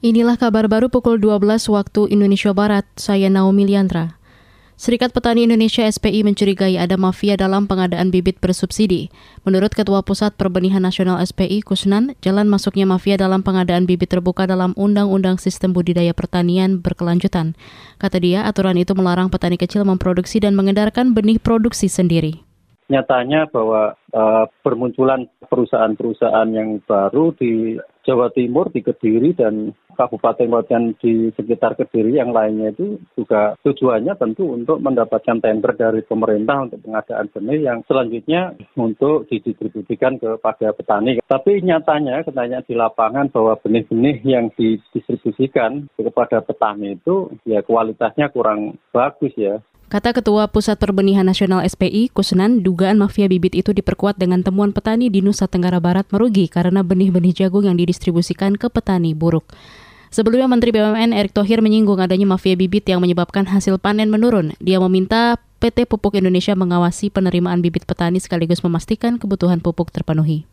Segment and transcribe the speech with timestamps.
[0.00, 2.88] Inilah kabar baru pukul 12 waktu Indonesia Barat.
[2.96, 4.16] Saya Naomi Liandra.
[4.80, 9.12] Serikat Petani Indonesia SPI mencurigai ada mafia dalam pengadaan bibit bersubsidi.
[9.44, 14.72] Menurut Ketua Pusat Perbenihan Nasional SPI, Kusnan, jalan masuknya mafia dalam pengadaan bibit terbuka dalam
[14.72, 17.52] Undang-Undang Sistem Budidaya Pertanian berkelanjutan.
[18.00, 22.40] Kata dia, aturan itu melarang petani kecil memproduksi dan mengedarkan benih produksi sendiri
[22.90, 29.70] nyatanya bahwa uh, perusahaan-perusahaan yang baru di Jawa Timur, di Kediri dan
[30.00, 36.64] kabupaten-kabupaten di sekitar Kediri yang lainnya itu juga tujuannya tentu untuk mendapatkan tender dari pemerintah
[36.64, 41.20] untuk pengadaan benih yang selanjutnya untuk didistribusikan kepada petani.
[41.20, 48.80] Tapi nyatanya katanya di lapangan bahwa benih-benih yang didistribusikan kepada petani itu ya kualitasnya kurang
[48.96, 49.60] bagus ya.
[49.90, 55.10] Kata Ketua Pusat Perbenihan Nasional SPI, Kusnan, dugaan mafia bibit itu diperkuat dengan temuan petani
[55.10, 59.50] di Nusa Tenggara Barat merugi karena benih-benih jagung yang didistribusikan ke petani buruk.
[60.10, 64.58] Sebelumnya Menteri BUMN Erick Thohir menyinggung adanya mafia bibit yang menyebabkan hasil panen menurun.
[64.58, 70.50] Dia meminta PT Pupuk Indonesia mengawasi penerimaan bibit petani sekaligus memastikan kebutuhan pupuk terpenuhi.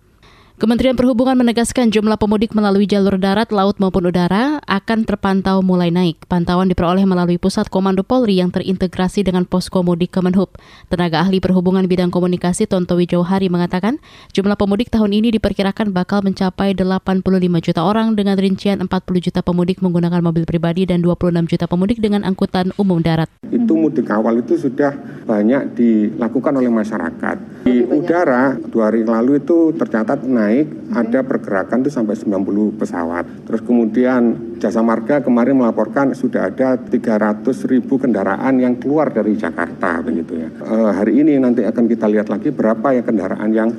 [0.57, 6.25] Kementerian Perhubungan menegaskan jumlah pemudik melalui jalur darat, laut maupun udara akan terpantau mulai naik.
[6.25, 10.49] Pantauan diperoleh melalui Pusat Komando Polri yang terintegrasi dengan Posko Mudik Kemenhub.
[10.89, 14.01] Tenaga ahli perhubungan bidang komunikasi Tontowi Jauhari mengatakan,
[14.33, 17.21] jumlah pemudik tahun ini diperkirakan bakal mencapai 85
[17.61, 18.89] juta orang dengan rincian 40
[19.29, 23.29] juta pemudik menggunakan mobil pribadi dan 26 juta pemudik dengan angkutan umum darat.
[23.53, 27.56] Itu mudik awal itu sudah banyak dilakukan oleh masyarakat.
[27.67, 33.25] Di udara dua hari lalu itu tercatat naik naik, ada pergerakan itu sampai 90 pesawat.
[33.43, 34.21] Terus kemudian
[34.57, 40.49] Jasa Marga kemarin melaporkan sudah ada 300 ribu kendaraan yang keluar dari Jakarta begitu ya.
[40.49, 43.69] E, hari ini nanti akan kita lihat lagi berapa ya kendaraan yang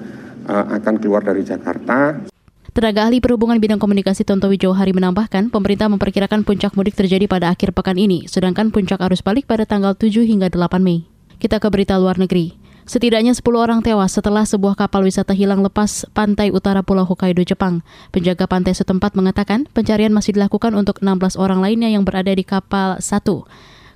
[0.45, 2.28] e, akan keluar dari Jakarta.
[2.69, 7.75] Tenaga ahli perhubungan bidang komunikasi Tontowi Johari menambahkan, pemerintah memperkirakan puncak mudik terjadi pada akhir
[7.75, 11.02] pekan ini, sedangkan puncak arus balik pada tanggal 7 hingga 8 Mei.
[11.42, 12.67] Kita ke berita luar negeri.
[12.89, 17.85] Setidaknya 10 orang tewas setelah sebuah kapal wisata hilang lepas pantai utara Pulau Hokkaido, Jepang.
[18.17, 22.96] Penjaga pantai setempat mengatakan pencarian masih dilakukan untuk 16 orang lainnya yang berada di kapal
[22.96, 23.05] 1.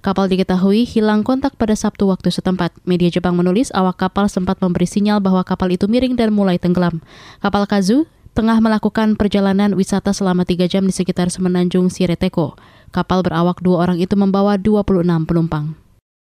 [0.05, 2.85] Kapal diketahui hilang kontak pada Sabtu waktu setempat.
[2.85, 7.01] Media Jepang menulis awak kapal sempat memberi sinyal bahwa kapal itu miring dan mulai tenggelam.
[7.41, 8.05] Kapal Kazu
[8.37, 12.61] tengah melakukan perjalanan wisata selama 3 jam di sekitar semenanjung Sireteko.
[12.93, 15.81] Kapal berawak dua orang itu membawa 26 penumpang.